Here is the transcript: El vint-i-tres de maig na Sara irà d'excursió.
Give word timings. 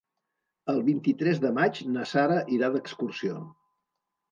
El 0.71 0.79
vint-i-tres 0.87 1.43
de 1.43 1.51
maig 1.59 1.83
na 1.91 2.07
Sara 2.15 2.41
irà 2.59 2.73
d'excursió. 2.79 3.39